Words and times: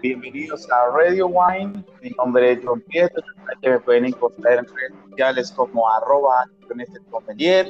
bienvenidos 0.00 0.66
a 0.70 0.96
Radio 0.96 1.26
Wine. 1.26 1.84
Mi 2.02 2.10
nombre 2.10 2.52
es 2.52 2.60
John 2.64 2.80
Pietro, 2.88 3.22
que 3.60 3.70
me 3.70 3.80
pueden 3.80 4.06
encontrar 4.06 4.58
en 4.58 4.66
redes 4.66 4.92
sociales 5.08 5.52
como 5.52 5.88
arroba 5.88 6.46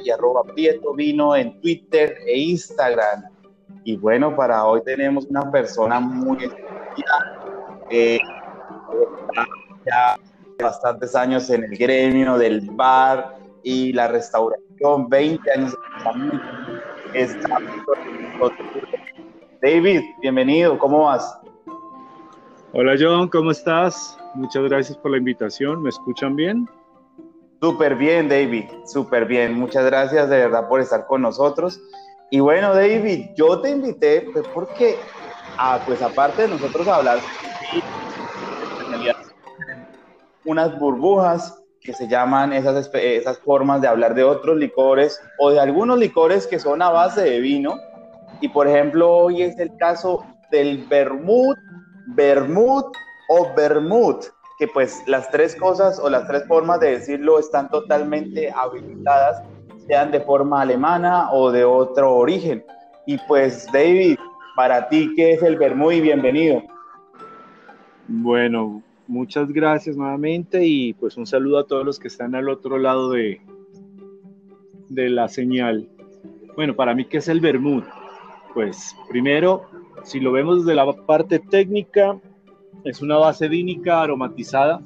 y 0.03 0.09
arroba 0.09 0.43
Prieto 0.43 0.93
Vino 0.93 1.35
en 1.35 1.59
Twitter 1.61 2.17
e 2.25 2.37
Instagram. 2.37 3.23
Y 3.83 3.97
bueno, 3.97 4.35
para 4.35 4.65
hoy 4.65 4.81
tenemos 4.83 5.25
una 5.25 5.51
persona 5.51 5.99
muy 5.99 6.37
especial, 6.43 7.39
eh, 7.89 8.19
ya 9.85 10.17
bastantes 10.59 11.15
años 11.15 11.49
en 11.49 11.63
el 11.63 11.77
gremio 11.77 12.37
del 12.37 12.61
bar 12.71 13.37
y 13.63 13.91
la 13.93 14.07
restauración, 14.07 15.09
20 15.09 15.51
años 15.51 15.75
David, 19.61 20.01
bienvenido, 20.21 20.77
¿cómo 20.77 21.05
vas? 21.05 21.40
Hola 22.73 22.95
John, 22.97 23.27
¿cómo 23.27 23.51
estás? 23.51 24.17
Muchas 24.33 24.63
gracias 24.63 24.97
por 24.97 25.11
la 25.11 25.17
invitación, 25.17 25.83
¿me 25.83 25.89
escuchan 25.89 26.37
bien? 26.37 26.69
Súper 27.61 27.95
bien, 27.95 28.29
David, 28.29 28.63
súper 28.85 29.25
bien. 29.25 29.59
Muchas 29.59 29.83
gracias 29.83 30.29
de 30.29 30.37
verdad 30.37 30.69
por 30.69 30.79
estar 30.79 31.05
con 31.05 31.21
nosotros. 31.21 31.81
Y 32.29 32.39
bueno, 32.39 32.73
David, 32.73 33.31
yo 33.35 33.59
te 33.59 33.71
invité 33.71 34.29
pues, 34.31 34.45
porque, 34.53 34.95
ah, 35.57 35.83
pues 35.85 36.01
aparte 36.01 36.43
de 36.43 36.47
nosotros 36.47 36.87
hablar, 36.87 37.19
unas 40.45 40.79
burbujas 40.79 41.61
que 41.81 41.91
se 41.91 42.07
llaman 42.07 42.53
esas, 42.53 42.89
esas 42.93 43.37
formas 43.39 43.81
de 43.81 43.89
hablar 43.89 44.15
de 44.15 44.23
otros 44.23 44.55
licores 44.55 45.21
o 45.39 45.51
de 45.51 45.59
algunos 45.59 45.99
licores 45.99 46.47
que 46.47 46.57
son 46.57 46.81
a 46.81 46.89
base 46.89 47.21
de 47.21 47.41
vino. 47.41 47.75
Y 48.39 48.47
por 48.47 48.65
ejemplo, 48.65 49.11
hoy 49.11 49.41
es 49.41 49.59
el 49.59 49.75
caso 49.75 50.25
del 50.51 50.85
vermut, 50.87 51.57
vermut 52.15 52.95
o 53.29 53.53
vermut 53.55 54.25
que 54.61 54.67
pues 54.67 55.01
las 55.07 55.31
tres 55.31 55.55
cosas 55.55 55.99
o 55.99 56.07
las 56.07 56.27
tres 56.27 56.45
formas 56.47 56.79
de 56.79 56.91
decirlo 56.91 57.39
están 57.39 57.67
totalmente 57.69 58.51
habilitadas, 58.51 59.41
sean 59.87 60.11
de 60.11 60.21
forma 60.21 60.61
alemana 60.61 61.31
o 61.31 61.51
de 61.51 61.63
otro 61.63 62.15
origen. 62.15 62.63
Y 63.07 63.17
pues 63.27 63.65
David, 63.73 64.17
para 64.55 64.87
ti, 64.87 65.13
¿qué 65.15 65.33
es 65.33 65.41
el 65.41 65.57
Bermud 65.57 65.93
y 65.93 66.01
bienvenido? 66.01 66.61
Bueno, 68.07 68.83
muchas 69.07 69.51
gracias 69.51 69.97
nuevamente 69.97 70.63
y 70.63 70.93
pues 70.93 71.17
un 71.17 71.25
saludo 71.25 71.57
a 71.57 71.65
todos 71.65 71.83
los 71.83 71.97
que 71.97 72.09
están 72.09 72.35
al 72.35 72.47
otro 72.47 72.77
lado 72.77 73.09
de, 73.09 73.41
de 74.89 75.09
la 75.09 75.27
señal. 75.27 75.89
Bueno, 76.55 76.75
para 76.75 76.93
mí, 76.93 77.05
¿qué 77.05 77.17
es 77.17 77.27
el 77.27 77.39
Bermud? 77.39 77.83
Pues 78.53 78.95
primero, 79.09 79.65
si 80.03 80.19
lo 80.19 80.31
vemos 80.31 80.65
desde 80.65 80.75
la 80.75 80.91
parte 80.93 81.39
técnica, 81.39 82.19
es 82.83 83.01
una 83.01 83.17
base 83.17 83.47
vínica 83.47 84.01
aromatizada 84.01 84.81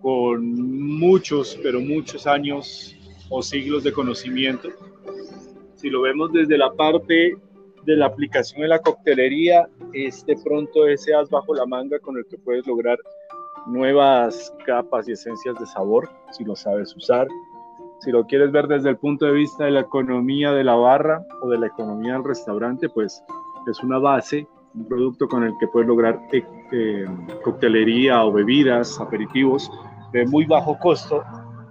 con 0.00 0.98
muchos, 0.98 1.58
pero 1.62 1.80
muchos 1.80 2.26
años 2.26 2.96
o 3.28 3.42
siglos 3.42 3.84
de 3.84 3.92
conocimiento. 3.92 4.68
Si 5.74 5.90
lo 5.90 6.02
vemos 6.02 6.32
desde 6.32 6.56
la 6.56 6.72
parte 6.72 7.36
de 7.84 7.96
la 7.96 8.06
aplicación 8.06 8.62
en 8.62 8.70
la 8.70 8.80
coctelería, 8.80 9.68
es 9.92 10.24
de 10.26 10.36
pronto 10.42 10.86
ese 10.86 11.14
as 11.14 11.28
bajo 11.30 11.54
la 11.54 11.66
manga 11.66 11.98
con 11.98 12.16
el 12.16 12.26
que 12.26 12.38
puedes 12.38 12.66
lograr 12.66 12.98
nuevas 13.66 14.52
capas 14.64 15.08
y 15.08 15.12
esencias 15.12 15.58
de 15.58 15.66
sabor, 15.66 16.08
si 16.32 16.44
lo 16.44 16.56
sabes 16.56 16.96
usar. 16.96 17.28
Si 18.00 18.12
lo 18.12 18.24
quieres 18.26 18.52
ver 18.52 18.68
desde 18.68 18.90
el 18.90 18.96
punto 18.96 19.26
de 19.26 19.32
vista 19.32 19.64
de 19.64 19.72
la 19.72 19.80
economía 19.80 20.52
de 20.52 20.64
la 20.64 20.76
barra 20.76 21.26
o 21.42 21.48
de 21.48 21.58
la 21.58 21.66
economía 21.66 22.12
del 22.14 22.24
restaurante, 22.24 22.88
pues 22.88 23.22
es 23.68 23.82
una 23.82 23.98
base 23.98 24.46
un 24.74 24.86
producto 24.86 25.28
con 25.28 25.44
el 25.44 25.56
que 25.58 25.66
puedes 25.68 25.88
lograr 25.88 26.20
eh, 26.32 26.42
eh, 26.72 27.06
coctelería 27.42 28.24
o 28.24 28.32
bebidas, 28.32 29.00
aperitivos 29.00 29.70
de 30.12 30.26
muy 30.26 30.44
bajo 30.44 30.78
costo 30.78 31.22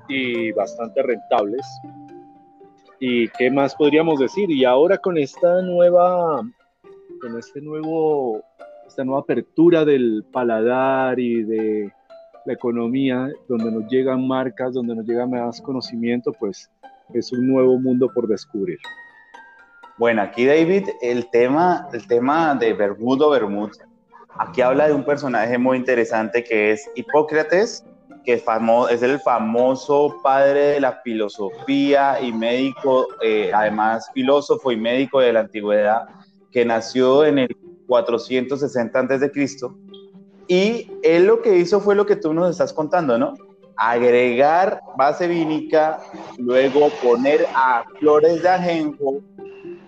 y 0.08 0.52
bastante 0.52 1.02
rentables. 1.04 1.66
¿Y 3.00 3.30
qué 3.30 3.52
más 3.52 3.76
podríamos 3.76 4.20
decir? 4.20 4.50
Y 4.50 4.66
ahora 4.66 4.98
con 4.98 5.18
esta 5.18 5.62
nueva, 5.62 6.42
con 7.22 7.38
este 7.38 7.62
nuevo, 7.62 8.44
esta 8.88 9.04
nueva 9.04 9.22
apertura 9.22 9.86
del 9.86 10.26
paladar 10.32 11.20
y 11.20 11.44
de 11.44 11.94
la 12.46 12.54
economía, 12.54 13.30
donde 13.48 13.72
nos 13.72 13.88
llegan 13.92 14.28
marcas, 14.28 14.74
donde 14.74 14.96
nos 14.96 15.06
llega 15.06 15.28
más 15.28 15.62
conocimiento, 15.62 16.34
pues 16.40 16.72
es 17.14 17.32
un 17.32 17.48
nuevo 17.48 17.78
mundo 17.80 18.10
por 18.14 18.28
descubrir. 18.28 18.80
Bueno, 19.98 20.22
aquí 20.22 20.46
David, 20.46 20.90
el 21.02 21.28
tema, 21.32 21.90
el 21.92 22.06
tema 22.06 22.54
de 22.54 22.74
Bermudo 22.74 23.32
Bermud, 23.32 23.72
aquí 24.38 24.62
habla 24.62 24.88
de 24.88 24.94
un 24.94 25.04
personaje 25.04 25.58
muy 25.58 25.76
interesante 25.76 26.44
que 26.44 26.72
es 26.74 26.88
Hipócrates, 26.94 27.84
que 28.24 28.34
es, 28.34 28.44
es 28.92 29.02
el 29.02 29.20
famoso 29.22 30.18
padre 30.22 30.60
de 30.74 30.80
la 30.82 31.02
filosofía 31.04 32.22
y 32.22 32.32
médico, 32.32 33.08
eh, 33.24 33.50
además 33.52 34.08
filósofo 34.14 34.72
y 34.72 34.78
médico 34.78 35.20
de 35.20 35.34
la 35.34 35.40
antigüedad, 35.40 36.06
que 36.52 36.64
nació 36.64 37.26
en 37.26 37.40
el 37.40 37.58
460 37.88 39.00
a.C. 39.00 39.32
Y 40.48 40.92
él 41.02 41.26
lo 41.26 41.42
que 41.42 41.58
hizo 41.58 41.80
fue 41.80 41.96
lo 41.96 42.06
que 42.06 42.18
tú 42.18 42.36
nos 42.36 42.52
estás 42.52 42.72
contando, 42.72 43.18
¿no? 43.18 43.34
Agregar 43.76 44.80
base 44.96 45.28
vínica, 45.28 46.00
luego 46.38 46.90
poner 47.02 47.48
a 47.56 47.84
flores 48.00 48.44
de 48.44 48.50
ajenjo, 48.50 49.22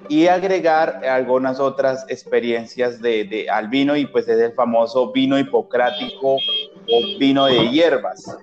y 0.09 0.27
agregar 0.27 1.05
algunas 1.05 1.59
otras 1.59 2.03
experiencias 2.09 2.99
de, 2.99 3.23
de, 3.25 3.49
al 3.49 3.69
vino 3.69 3.95
y 3.95 4.07
pues 4.07 4.27
es 4.27 4.39
el 4.39 4.53
famoso 4.53 5.11
vino 5.11 5.37
hipocrático 5.37 6.33
o 6.35 7.19
vino 7.19 7.45
de 7.45 7.69
hierbas. 7.69 8.37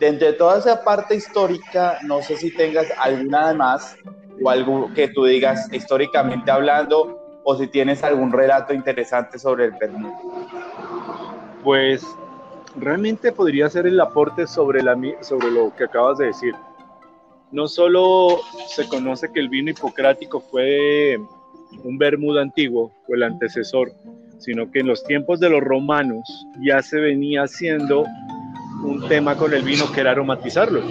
Dentro 0.00 0.28
de 0.28 0.32
toda 0.32 0.58
esa 0.58 0.82
parte 0.82 1.14
histórica, 1.14 1.98
no 2.04 2.22
sé 2.22 2.36
si 2.38 2.54
tengas 2.56 2.86
alguna 2.98 3.52
más 3.52 3.96
o 4.42 4.48
algo 4.48 4.90
que 4.94 5.08
tú 5.08 5.26
digas 5.26 5.70
históricamente 5.72 6.50
hablando 6.50 7.40
o 7.44 7.56
si 7.56 7.66
tienes 7.66 8.02
algún 8.02 8.32
relato 8.32 8.72
interesante 8.72 9.38
sobre 9.38 9.66
el 9.66 9.72
Vermut. 9.72 10.14
Pues 11.62 12.06
realmente 12.76 13.30
podría 13.32 13.68
ser 13.68 13.86
el 13.86 14.00
aporte 14.00 14.46
sobre, 14.46 14.82
la, 14.82 14.96
sobre 15.20 15.50
lo 15.50 15.74
que 15.76 15.84
acabas 15.84 16.16
de 16.18 16.26
decir 16.26 16.54
no 17.52 17.66
solo 17.68 18.40
se 18.68 18.86
conoce 18.88 19.32
que 19.32 19.40
el 19.40 19.48
vino 19.48 19.70
hipocrático 19.70 20.40
fue 20.40 21.18
un 21.84 21.98
Bermuda 21.98 22.42
antiguo, 22.42 22.92
o 23.08 23.14
el 23.14 23.22
antecesor, 23.22 23.92
sino 24.38 24.70
que 24.70 24.80
en 24.80 24.86
los 24.86 25.04
tiempos 25.04 25.40
de 25.40 25.50
los 25.50 25.62
romanos 25.62 26.28
ya 26.60 26.82
se 26.82 26.98
venía 26.98 27.42
haciendo 27.42 28.04
un 28.84 29.06
tema 29.08 29.36
con 29.36 29.52
el 29.52 29.62
vino 29.62 29.90
que 29.92 30.00
era 30.00 30.12
aromatizarlo. 30.12 30.82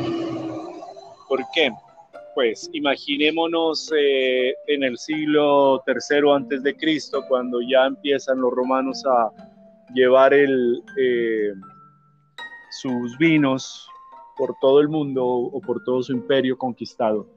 ¿Por 1.28 1.44
qué? 1.54 1.72
Pues 2.36 2.70
imaginémonos 2.74 3.92
eh, 3.98 4.54
en 4.68 4.84
el 4.84 4.98
siglo 4.98 5.84
III 5.88 6.32
antes 6.36 6.64
de 6.64 6.76
Cristo, 6.76 7.24
cuando 7.28 7.60
ya 7.62 7.86
empiezan 7.86 8.40
los 8.40 8.54
romanos 8.54 9.04
a 9.06 9.32
llevar 9.94 10.34
eh, 10.34 11.54
sus 12.70 13.18
vinos 13.18 13.90
por 14.38 14.56
todo 14.60 14.80
el 14.80 14.88
mundo 14.88 15.26
o 15.26 15.60
por 15.62 15.84
todo 15.84 16.04
su 16.04 16.14
imperio 16.14 16.58
conquistado. 16.58 17.28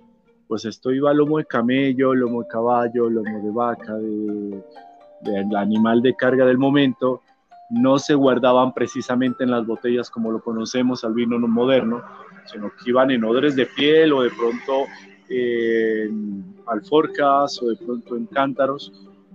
Pues 0.47 0.65
esto 0.65 0.93
iba 0.93 1.15
lomo 1.15 1.39
de 1.39 1.45
camello, 1.45 2.15
lomo 2.15 2.43
de 2.43 2.49
caballo, 2.49 3.09
lomo 3.09 3.43
de 3.43 3.51
vaca, 3.51 3.95
de, 3.95 5.57
animal 5.57 6.03
de 6.03 6.15
carga 6.15 6.45
del 6.45 6.59
momento. 6.59 7.23
No 7.71 7.99
se 7.99 8.15
guardaban 8.15 8.75
precisamente 8.75 9.45
en 9.45 9.51
las 9.53 9.65
botellas 9.65 10.11
como 10.11 10.33
lo 10.33 10.43
conocemos 10.43 11.05
al 11.05 11.15
vino 11.15 11.39
no 11.39 11.47
moderno, 11.47 12.03
sino 12.47 12.71
que 12.71 12.91
iban 12.91 13.11
en 13.11 13.25
odres 13.25 13.55
de 13.55 13.67
piel 13.67 14.13
o 14.13 14.23
de 14.23 14.31
pronto 14.31 14.87
en 15.29 16.57
alforcas 16.67 17.63
o 17.63 17.69
de 17.69 17.77
pronto 17.77 18.17
en 18.17 18.27
cántaros 18.27 18.93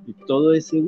y 0.07 0.13
todo 0.27 0.53
ese, 0.53 0.83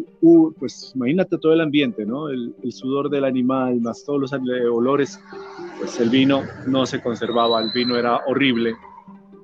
pues 0.59 0.91
imagínate 0.95 1.37
todo 1.37 1.53
el 1.53 1.61
ambiente, 1.61 2.05
¿no? 2.05 2.29
El, 2.29 2.53
sudor 2.69 3.09
del 3.09 3.25
animal, 3.25 3.81
más 3.81 4.03
todos 4.05 4.21
los 4.21 4.33
olores, 4.33 5.19
pues 5.79 5.99
el 5.99 6.09
vino 6.09 6.43
no 6.67 6.85
se 6.85 7.01
conservaba, 7.01 7.61
el 7.61 7.71
vino 7.71 7.97
era 7.97 8.21
horrible. 8.27 8.75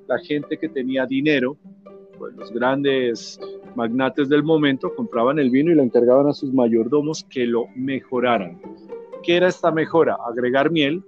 La 0.06 0.18
gente 0.18 0.58
que 0.58 0.68
tenía 0.68 1.06
dinero, 1.06 1.56
pues 2.18 2.34
los 2.36 2.52
grandes 2.52 3.40
magnates 3.74 4.28
del 4.28 4.44
momento 4.44 4.94
compraban 4.94 5.38
el 5.38 5.50
vino 5.50 5.72
y 5.72 5.74
le 5.74 5.82
encargaban 5.82 6.28
a 6.28 6.32
sus 6.32 6.52
mayordomos 6.52 7.24
que 7.24 7.46
lo 7.46 7.66
mejoraran. 7.74 8.60
¿Qué 9.24 9.36
era 9.36 9.48
esta 9.48 9.72
mejora? 9.72 10.16
Agregar 10.28 10.70
miel, 10.70 11.02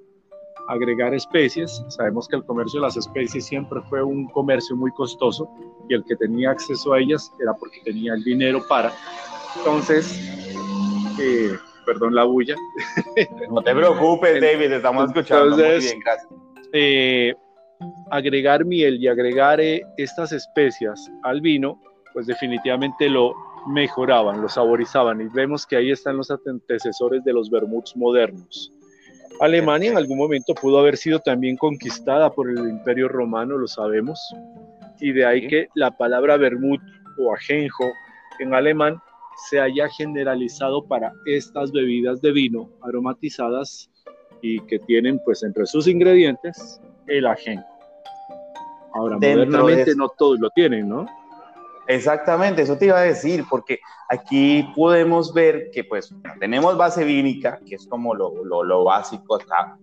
agregar 0.68 1.14
especies. 1.14 1.82
Sabemos 1.88 2.28
que 2.28 2.36
el 2.36 2.44
comercio 2.44 2.80
de 2.80 2.86
las 2.86 2.96
especies 2.96 3.46
siempre 3.46 3.80
fue 3.88 4.02
un 4.02 4.28
comercio 4.28 4.76
muy 4.76 4.90
costoso 4.92 5.48
y 5.88 5.94
el 5.94 6.04
que 6.04 6.16
tenía 6.16 6.50
acceso 6.50 6.92
a 6.92 7.00
ellas 7.00 7.32
era 7.40 7.54
porque 7.54 7.80
tenía 7.84 8.14
el 8.14 8.24
dinero 8.24 8.62
para. 8.68 8.92
Entonces, 9.56 10.18
eh, 11.20 11.56
perdón 11.84 12.14
la 12.14 12.24
bulla. 12.24 12.56
No 13.50 13.62
te 13.62 13.74
preocupes, 13.74 14.40
David, 14.40 14.72
estamos 14.72 15.06
escuchando 15.08 15.56
muy 15.56 15.78
bien, 15.78 16.00
gracias. 16.00 16.28
Eh, 16.72 17.34
agregar 18.10 18.64
miel 18.64 19.02
y 19.02 19.08
agregar 19.08 19.60
eh, 19.60 19.82
estas 19.96 20.32
especias 20.32 21.10
al 21.22 21.40
vino, 21.40 21.80
pues 22.12 22.26
definitivamente 22.26 23.08
lo 23.08 23.34
mejoraban, 23.66 24.40
lo 24.40 24.48
saborizaban 24.48 25.20
y 25.20 25.28
vemos 25.28 25.66
que 25.66 25.76
ahí 25.76 25.90
están 25.90 26.16
los 26.16 26.30
antecesores 26.30 27.24
de 27.24 27.32
los 27.32 27.50
vermuts 27.50 27.96
modernos. 27.96 28.72
Alemania 29.40 29.90
en 29.90 29.96
algún 29.96 30.18
momento 30.18 30.54
pudo 30.54 30.78
haber 30.78 30.96
sido 30.96 31.20
también 31.20 31.56
conquistada 31.56 32.32
por 32.32 32.48
el 32.50 32.58
Imperio 32.58 33.08
Romano, 33.08 33.58
lo 33.58 33.68
sabemos, 33.68 34.18
y 35.00 35.12
de 35.12 35.26
ahí 35.26 35.46
que 35.46 35.68
la 35.74 35.90
palabra 35.90 36.36
vermut 36.36 36.80
o 37.18 37.34
ajenjo 37.34 37.84
en 38.38 38.54
alemán 38.54 39.00
se 39.48 39.60
haya 39.60 39.88
generalizado 39.88 40.84
para 40.86 41.12
estas 41.26 41.70
bebidas 41.72 42.22
de 42.22 42.32
vino 42.32 42.70
aromatizadas 42.82 43.90
y 44.40 44.60
que 44.60 44.78
tienen 44.78 45.20
pues 45.24 45.42
entre 45.42 45.66
sus 45.66 45.86
ingredientes 45.86 46.80
el 47.06 47.26
ajenjo. 47.26 47.66
Ahora, 48.94 49.16
modernamente 49.16 49.94
no 49.94 50.08
todos 50.08 50.40
lo 50.40 50.48
tienen, 50.50 50.88
¿no? 50.88 51.06
Exactamente, 51.88 52.62
eso 52.62 52.76
te 52.76 52.86
iba 52.86 52.98
a 52.98 53.02
decir, 53.02 53.44
porque 53.48 53.80
aquí 54.08 54.68
podemos 54.74 55.32
ver 55.32 55.70
que 55.72 55.84
pues 55.84 56.12
tenemos 56.40 56.76
base 56.76 57.04
vínica, 57.04 57.60
que 57.66 57.76
es 57.76 57.86
como 57.86 58.14
lo, 58.14 58.44
lo, 58.44 58.64
lo 58.64 58.84
básico 58.84 59.36
acá. 59.36 59.78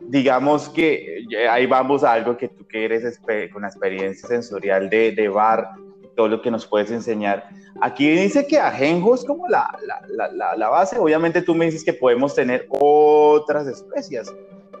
Digamos 0.00 0.68
que 0.68 1.24
eh, 1.30 1.48
ahí 1.48 1.66
vamos 1.66 2.04
a 2.04 2.12
algo 2.12 2.36
que 2.36 2.48
tú 2.48 2.64
que 2.66 2.84
eres 2.84 3.18
con 3.18 3.56
una 3.56 3.68
experiencia 3.68 4.28
sensorial 4.28 4.88
de, 4.88 5.12
de 5.12 5.28
bar, 5.28 5.68
todo 6.14 6.28
lo 6.28 6.40
que 6.40 6.50
nos 6.50 6.64
puedes 6.66 6.90
enseñar. 6.90 7.48
Aquí 7.80 8.08
dice 8.08 8.46
que 8.46 8.58
ajenjo 8.58 9.14
es 9.14 9.24
como 9.24 9.48
la, 9.48 9.68
la, 9.84 10.28
la, 10.32 10.56
la, 10.56 10.68
base. 10.68 10.98
Obviamente 10.98 11.42
tú 11.42 11.54
me 11.54 11.66
dices 11.66 11.84
que 11.84 11.92
podemos 11.92 12.34
tener 12.34 12.66
otras 12.70 13.66
especias. 13.66 14.32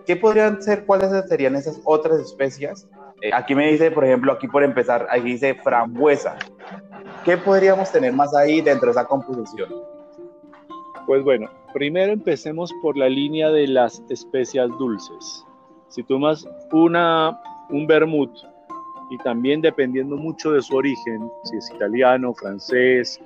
¿Qué 0.06 0.16
podrían 0.16 0.62
ser? 0.62 0.86
¿Cuáles 0.86 1.10
serían 1.28 1.56
esas 1.56 1.80
otras 1.84 2.20
especias? 2.20 2.88
Eh, 3.22 3.30
aquí 3.32 3.54
me 3.54 3.70
dice, 3.70 3.90
por 3.90 4.04
ejemplo, 4.04 4.32
aquí 4.32 4.46
por 4.46 4.62
empezar, 4.62 5.06
aquí 5.10 5.32
dice 5.32 5.54
frambuesa. 5.54 6.36
¿Qué 7.24 7.36
podríamos 7.36 7.90
tener 7.90 8.12
más 8.12 8.34
ahí 8.34 8.60
dentro 8.60 8.86
de 8.86 8.92
esa 8.92 9.06
composición? 9.06 9.70
Pues 11.06 11.22
bueno, 11.22 11.48
primero 11.72 12.12
empecemos 12.12 12.72
por 12.82 12.96
la 12.96 13.08
línea 13.08 13.50
de 13.50 13.68
las 13.68 14.02
especias 14.10 14.68
dulces. 14.78 15.44
Si 15.88 16.02
tomas 16.02 16.46
una, 16.72 17.40
un 17.70 17.86
vermut 17.86 18.30
y 19.10 19.18
también 19.18 19.60
dependiendo 19.60 20.16
mucho 20.16 20.52
de 20.52 20.60
su 20.60 20.76
origen, 20.76 21.30
si 21.44 21.56
es 21.56 21.70
italiano, 21.70 22.34
francés 22.34 23.20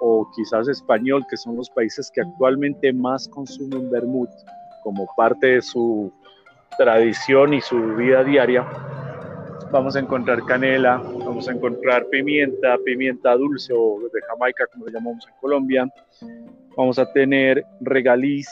o 0.00 0.28
quizás 0.36 0.68
español, 0.68 1.24
que 1.28 1.36
son 1.36 1.56
los 1.56 1.70
países 1.70 2.10
que 2.14 2.20
actualmente 2.20 2.92
más 2.92 3.26
consumen 3.28 3.90
vermut 3.90 4.30
como 4.82 5.06
parte 5.16 5.46
de 5.46 5.62
su 5.62 6.12
tradición 6.76 7.54
y 7.54 7.60
su 7.60 7.80
vida 7.94 8.24
diaria, 8.24 8.66
vamos 9.72 9.96
a 9.96 10.00
encontrar 10.00 10.44
canela, 10.44 10.98
vamos 10.98 11.48
a 11.48 11.52
encontrar 11.52 12.06
pimienta, 12.08 12.76
pimienta 12.84 13.34
dulce 13.34 13.72
o 13.74 13.98
de 14.12 14.20
Jamaica, 14.28 14.66
como 14.70 14.86
le 14.86 14.92
llamamos 14.92 15.26
en 15.26 15.34
Colombia, 15.40 15.92
vamos 16.76 16.98
a 16.98 17.10
tener 17.10 17.64
regaliz, 17.80 18.48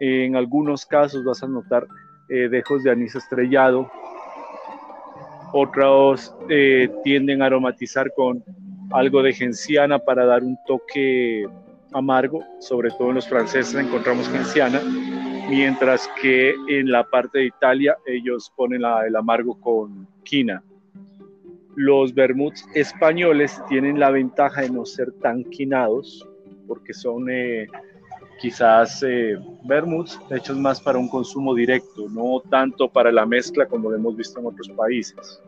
en 0.00 0.34
algunos 0.34 0.86
casos 0.86 1.22
vas 1.22 1.42
a 1.42 1.46
notar 1.46 1.86
eh, 2.30 2.48
dejos 2.48 2.82
de 2.82 2.90
anís 2.90 3.14
estrellado, 3.14 3.90
otros 5.52 6.34
eh, 6.48 6.88
tienden 7.04 7.42
a 7.42 7.46
aromatizar 7.46 8.12
con 8.14 8.42
algo 8.92 9.22
de 9.22 9.34
genciana 9.34 9.98
para 9.98 10.24
dar 10.24 10.42
un 10.42 10.58
toque 10.66 11.46
amargo, 11.92 12.42
sobre 12.58 12.90
todo 12.90 13.10
en 13.10 13.16
los 13.16 13.28
franceses 13.28 13.74
encontramos 13.74 14.28
genciana, 14.30 14.80
mientras 15.48 16.08
que 16.20 16.54
en 16.68 16.90
la 16.90 17.04
parte 17.04 17.38
de 17.38 17.46
Italia 17.46 17.96
ellos 18.06 18.52
ponen 18.56 18.82
el 19.06 19.16
amargo 19.16 19.58
con 19.60 20.06
quina. 20.24 20.62
Los 21.74 22.14
vermuts 22.14 22.66
españoles 22.74 23.60
tienen 23.68 24.00
la 24.00 24.10
ventaja 24.10 24.62
de 24.62 24.70
no 24.70 24.86
ser 24.86 25.12
tan 25.20 25.44
quinados, 25.44 26.26
porque 26.66 26.94
son 26.94 27.28
eh, 27.30 27.66
quizás 28.40 29.02
eh, 29.02 29.38
vermuts 29.64 30.18
hechos 30.30 30.56
más 30.56 30.80
para 30.80 30.98
un 30.98 31.08
consumo 31.08 31.54
directo, 31.54 32.08
no 32.08 32.40
tanto 32.50 32.88
para 32.88 33.12
la 33.12 33.26
mezcla 33.26 33.66
como 33.66 33.90
lo 33.90 33.96
hemos 33.96 34.16
visto 34.16 34.40
en 34.40 34.46
otros 34.46 34.68
países. 34.70 35.42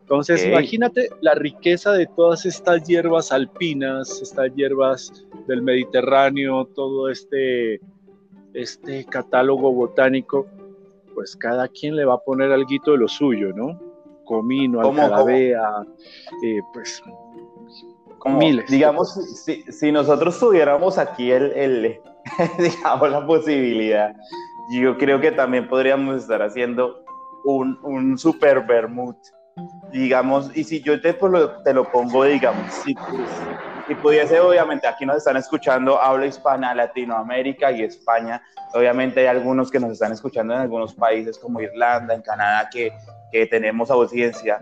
Entonces, 0.00 0.44
imagínate 0.44 1.08
la 1.22 1.34
riqueza 1.34 1.92
de 1.92 2.06
todas 2.06 2.44
estas 2.44 2.86
hierbas 2.86 3.32
alpinas, 3.32 4.20
estas 4.20 4.54
hierbas 4.54 5.24
del 5.46 5.62
Mediterráneo, 5.62 6.66
todo 6.74 7.08
este, 7.08 7.80
este 8.54 9.04
catálogo 9.04 9.72
botánico, 9.72 10.46
pues 11.14 11.36
cada 11.36 11.68
quien 11.68 11.96
le 11.96 12.04
va 12.04 12.14
a 12.14 12.18
poner 12.18 12.52
algo 12.52 12.68
de 12.68 12.96
lo 12.96 13.08
suyo, 13.08 13.52
¿no? 13.52 13.78
Comino, 14.24 14.80
alcalavea, 14.80 15.84
eh, 16.42 16.60
pues 16.72 17.02
miles. 18.24 18.70
Digamos, 18.70 19.12
si, 19.68 19.92
nosotros 19.92 20.38
tuviéramos 20.38 20.98
aquí 20.98 21.30
el, 21.30 21.52
el 21.52 22.00
digamos, 22.58 23.10
la 23.10 23.26
posibilidad, 23.26 24.14
yo 24.70 24.96
creo 24.96 25.20
que 25.20 25.30
también 25.32 25.68
podríamos 25.68 26.22
estar 26.22 26.42
haciendo 26.42 27.04
un, 27.44 27.78
un 27.82 28.16
super 28.16 28.64
vermut, 28.66 29.16
digamos, 29.92 30.50
y 30.56 30.64
si 30.64 30.80
yo 30.80 31.00
te, 31.00 31.16
lo, 31.20 31.62
te 31.62 31.72
lo 31.72 31.90
pongo, 31.90 32.24
digamos, 32.24 32.72
si, 32.72 32.94
si 33.86 33.94
pudiese, 33.96 34.40
obviamente, 34.40 34.86
aquí 34.86 35.06
nos 35.06 35.18
están 35.18 35.36
escuchando, 35.36 36.00
habla 36.00 36.26
hispana, 36.26 36.74
Latinoamérica 36.74 37.70
y 37.72 37.82
España, 37.82 38.42
obviamente 38.72 39.20
hay 39.20 39.26
algunos 39.26 39.70
que 39.70 39.80
nos 39.80 39.92
están 39.92 40.12
escuchando 40.12 40.54
en 40.54 40.60
algunos 40.60 40.94
países 40.94 41.38
como 41.38 41.60
Irlanda, 41.60 42.14
en 42.14 42.22
Canadá, 42.22 42.68
que, 42.72 42.92
que 43.30 43.46
tenemos 43.46 43.90
audiencia. 43.90 44.60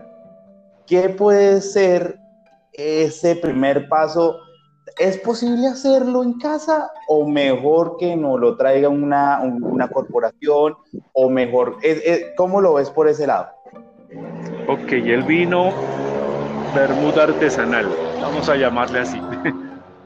¿Qué 0.85 1.09
puede 1.09 1.61
ser 1.61 2.19
ese 2.73 3.35
primer 3.35 3.87
paso, 3.87 4.39
¿es 4.97 5.17
posible 5.17 5.67
hacerlo 5.67 6.23
en 6.23 6.39
casa 6.39 6.91
o 7.07 7.27
mejor 7.27 7.97
que 7.97 8.15
no 8.15 8.37
lo 8.37 8.57
traiga 8.57 8.89
una, 8.89 9.39
una 9.41 9.87
corporación 9.87 10.75
o 11.13 11.29
mejor, 11.29 11.77
¿cómo 12.35 12.61
lo 12.61 12.75
ves 12.75 12.89
por 12.89 13.07
ese 13.07 13.27
lado? 13.27 13.49
Ok, 14.67 14.93
el 14.93 15.23
vino 15.23 15.73
Bermuda 16.73 17.23
artesanal, 17.23 17.85
vamos 18.21 18.47
a 18.47 18.55
llamarle 18.55 18.99
así. 18.99 19.19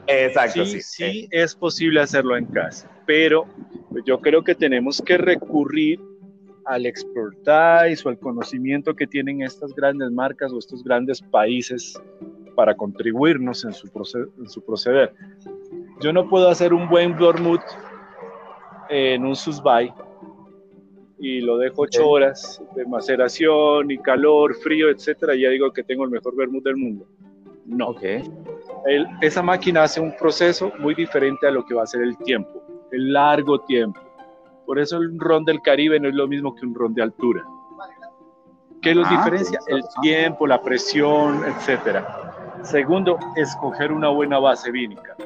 Exacto, 0.08 0.64
sí, 0.64 0.80
sí. 0.80 1.12
Sí, 1.12 1.28
es 1.30 1.54
posible 1.54 2.00
hacerlo 2.00 2.36
en 2.36 2.46
casa, 2.46 2.90
pero 3.06 3.46
yo 4.04 4.20
creo 4.20 4.42
que 4.42 4.54
tenemos 4.54 5.00
que 5.00 5.16
recurrir 5.16 6.00
al 6.64 6.86
expertise 6.86 8.04
o 8.04 8.08
al 8.08 8.18
conocimiento 8.18 8.94
que 8.94 9.06
tienen 9.06 9.42
estas 9.42 9.74
grandes 9.74 10.10
marcas 10.10 10.52
o 10.52 10.58
estos 10.58 10.82
grandes 10.82 11.22
países 11.22 11.94
para 12.56 12.74
contribuirnos 12.74 13.64
en 13.64 13.72
su, 13.72 13.86
en 14.38 14.48
su 14.48 14.60
proceder. 14.62 15.14
Yo 16.00 16.12
no 16.12 16.28
puedo 16.28 16.48
hacer 16.48 16.74
un 16.74 16.88
buen 16.88 17.16
vermouth 17.16 17.62
en 18.90 19.24
un 19.24 19.36
susbay 19.36 19.92
y 21.18 21.40
lo 21.40 21.58
dejo 21.58 21.82
ocho 21.82 22.08
horas 22.08 22.62
de 22.76 22.86
maceración 22.86 23.90
y 23.90 23.98
calor, 23.98 24.54
frío, 24.54 24.88
etcétera, 24.88 25.34
y 25.34 25.42
ya 25.42 25.50
digo 25.50 25.72
que 25.72 25.82
tengo 25.82 26.04
el 26.04 26.10
mejor 26.10 26.36
vermouth 26.36 26.62
del 26.62 26.76
mundo. 26.76 27.06
No. 27.66 27.88
Okay. 27.88 28.22
esa 29.20 29.42
máquina 29.42 29.82
hace 29.82 30.00
un 30.00 30.16
proceso 30.16 30.72
muy 30.78 30.94
diferente 30.94 31.46
a 31.46 31.50
lo 31.50 31.66
que 31.66 31.74
va 31.74 31.82
a 31.82 31.86
ser 31.86 32.02
el 32.02 32.16
tiempo, 32.18 32.62
el 32.92 33.12
largo 33.12 33.60
tiempo. 33.60 34.00
Por 34.64 34.78
eso 34.78 34.98
el 34.98 35.18
ron 35.18 35.44
del 35.44 35.60
Caribe 35.60 36.00
no 36.00 36.08
es 36.08 36.14
lo 36.14 36.26
mismo 36.28 36.54
que 36.54 36.64
un 36.64 36.74
ron 36.74 36.94
de 36.94 37.02
altura. 37.02 37.44
¿Qué 38.80 38.94
los 38.94 39.06
ah, 39.08 39.16
diferencia? 39.16 39.58
El 39.66 39.82
tiempo, 40.00 40.46
la 40.46 40.62
presión, 40.62 41.42
etcétera. 41.44 42.60
Segundo, 42.62 43.18
escoger 43.36 43.92
una 43.92 44.08
buena 44.08 44.38
base 44.38 44.70
vínica. 44.70 45.16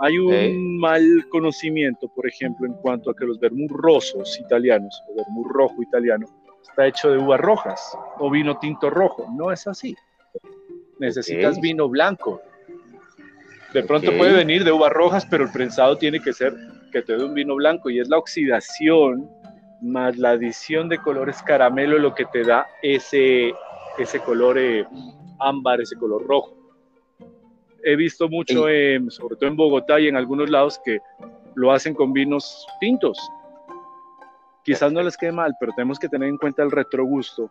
Hay 0.00 0.18
un 0.18 0.78
mal 0.78 1.26
conocimiento, 1.30 2.08
por 2.08 2.26
ejemplo, 2.26 2.66
en 2.66 2.74
cuanto 2.74 3.10
a 3.10 3.14
que 3.14 3.24
los 3.24 3.40
vermut 3.40 3.70
rosos 3.70 4.38
italianos 4.38 5.02
o 5.08 5.16
vermut 5.16 5.46
rojo 5.48 5.82
italiano 5.82 6.26
está 6.62 6.86
hecho 6.86 7.10
de 7.10 7.18
uvas 7.18 7.40
rojas 7.40 7.96
o 8.18 8.30
vino 8.30 8.58
tinto 8.58 8.90
rojo. 8.90 9.26
No 9.34 9.50
es 9.50 9.66
así. 9.66 9.96
Necesitas 10.98 11.60
vino 11.60 11.88
blanco. 11.88 12.40
De 13.72 13.82
pronto 13.82 14.16
puede 14.16 14.34
venir 14.34 14.64
de 14.64 14.72
uvas 14.72 14.92
rojas, 14.92 15.26
pero 15.26 15.44
el 15.44 15.50
prensado 15.50 15.96
tiene 15.96 16.20
que 16.20 16.32
ser 16.32 16.54
que 16.92 17.02
te 17.02 17.16
dé 17.16 17.24
un 17.24 17.34
vino 17.34 17.54
blanco 17.54 17.90
y 17.90 18.00
es 18.00 18.08
la 18.08 18.18
oxidación 18.18 19.28
más 19.82 20.16
la 20.16 20.30
adición 20.30 20.88
de 20.88 20.98
colores 20.98 21.42
caramelo 21.42 21.98
lo 21.98 22.14
que 22.14 22.24
te 22.24 22.42
da 22.42 22.66
ese, 22.82 23.52
ese 23.98 24.20
color 24.20 24.58
eh, 24.58 24.86
ámbar, 25.38 25.80
ese 25.80 25.96
color 25.96 26.26
rojo. 26.26 26.54
He 27.88 27.94
visto 27.94 28.28
mucho, 28.28 28.64
sobre 29.10 29.36
todo 29.36 29.48
en 29.48 29.54
Bogotá 29.56 30.00
y 30.00 30.08
en 30.08 30.16
algunos 30.16 30.50
lados, 30.50 30.80
que 30.84 30.98
lo 31.54 31.70
hacen 31.70 31.94
con 31.94 32.12
vinos 32.12 32.66
tintos. 32.80 33.16
Quizás 34.64 34.90
no 34.90 35.00
les 35.04 35.16
quede 35.16 35.30
mal, 35.30 35.54
pero 35.60 35.72
tenemos 35.76 35.96
que 35.96 36.08
tener 36.08 36.28
en 36.28 36.36
cuenta 36.36 36.64
el 36.64 36.72
retrogusto, 36.72 37.48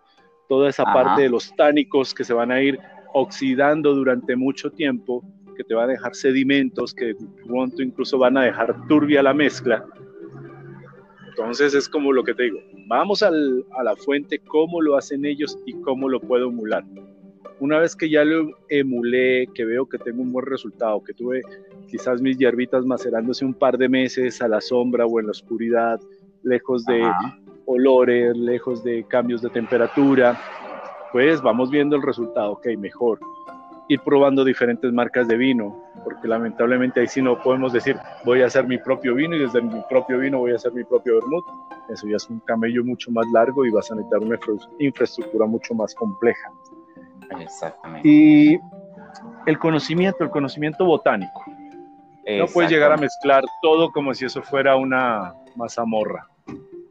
toda 0.50 0.70
esa 0.70 0.84
parte 0.84 1.22
de 1.22 1.30
los 1.30 1.56
tánicos 1.56 2.13
que 2.13 2.25
se 2.25 2.34
van 2.34 2.51
a 2.51 2.62
ir 2.62 2.77
oxidando 3.13 3.96
durante 3.96 4.36
mucho 4.36 4.70
tiempo, 4.70 5.24
que 5.56 5.63
te 5.63 5.74
van 5.74 5.89
a 5.89 5.94
dejar 5.94 6.13
sedimentos, 6.13 6.94
que 6.94 7.15
pronto 7.46 7.82
incluso 7.82 8.18
van 8.18 8.36
a 8.36 8.44
dejar 8.44 8.75
turbia 8.89 9.24
la 9.24 9.34
mezcla. 9.34 9.86
Entonces 11.30 11.74
es 11.74 11.88
como 11.88 12.12
lo 12.12 12.25
que 12.25 12.34
te 12.34 12.44
digo, 12.44 12.60
vamos 12.88 13.24
a 13.24 13.32
la 13.32 13.96
fuente, 13.96 14.39
cómo 14.39 14.82
lo 14.82 14.98
hacen 14.98 15.24
ellos 15.25 15.58
y 15.65 15.74
cómo 15.82 16.10
lo 16.10 16.20
puedo 16.20 16.50
emular. 16.50 16.84
Una 17.60 17.80
vez 17.80 17.96
que 17.96 18.10
ya 18.10 18.26
lo 18.26 18.52
emulé, 18.70 19.48
que 19.54 19.64
veo 19.64 19.88
que 19.88 19.98
tengo 19.98 20.22
un 20.22 20.32
buen 20.32 20.46
resultado, 20.46 21.02
que 21.02 21.14
tuve 21.14 21.42
quizás 21.88 22.22
mis 22.22 22.38
hierbitas 22.38 22.86
macerándose 22.86 23.46
un 23.46 23.54
par 23.54 23.78
de 23.78 23.88
meses 23.88 24.42
a 24.42 24.48
la 24.48 24.60
sombra 24.60 25.06
o 25.06 25.20
en 25.20 25.28
la 25.28 25.32
oscuridad, 25.32 26.00
lejos 26.44 26.86
de 26.86 27.02
olores, 27.66 28.36
lejos 28.38 28.84
de 28.84 29.06
cambios 29.08 29.42
de 29.42 29.50
temperatura, 29.50 30.40
pues 31.12 31.42
vamos 31.42 31.72
viendo 31.72 31.96
el 31.96 32.02
resultado, 32.02 32.52
ok, 32.52 32.68
mejor. 32.78 33.20
Ir 33.88 34.02
probando 34.02 34.44
diferentes 34.44 34.92
marcas 34.92 35.28
de 35.28 35.38
vino, 35.38 35.82
porque 36.04 36.28
lamentablemente 36.28 37.00
ahí 37.00 37.08
sí 37.08 37.22
no 37.22 37.42
podemos 37.42 37.72
decir 37.72 37.96
voy 38.26 38.42
a 38.42 38.48
hacer 38.48 38.68
mi 38.68 38.78
propio 38.78 39.16
vino 39.16 39.36
y 39.36 39.40
desde 39.40 39.62
mi 39.62 39.82
propio 39.90 40.20
vino 40.20 40.40
voy 40.40 40.52
a 40.52 40.56
hacer 40.56 40.74
mi 40.74 40.84
propio 40.84 41.16
vermut. 41.16 41.46
Eso 41.90 42.08
ya 42.08 42.18
es 42.18 42.30
un 42.30 42.40
camello 42.42 42.84
mucho 42.84 43.12
más 43.12 43.26
largo 43.32 43.66
y 43.66 43.70
vas 43.70 43.90
a 43.92 43.96
necesitar 43.96 44.20
una 44.20 44.40
infraestructura 44.80 45.46
mucho 45.46 45.74
más 45.74 45.96
compleja. 45.96 46.52
Exactamente. 47.39 48.08
Y 48.08 48.60
el 49.46 49.60
conocimiento, 49.60 50.24
el 50.24 50.29
conocimiento 50.29 50.86
botánico. 50.86 51.44
No 52.27 52.48
puedes 52.48 52.72
llegar 52.72 52.91
a 52.91 52.98
mezclar 52.98 53.44
todo 53.62 53.91
como 53.91 54.13
si 54.13 54.25
eso 54.25 54.41
fuera 54.41 54.75
una 54.75 55.34
mazamorra. 55.55 56.27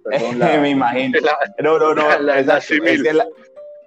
Me 0.60 0.70
imagino. 0.70 1.18
no, 1.60 1.78
no, 1.78 1.94
no. 1.94 2.04